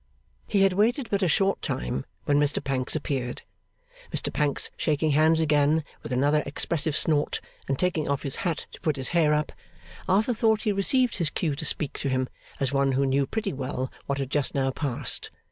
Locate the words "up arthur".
9.35-10.33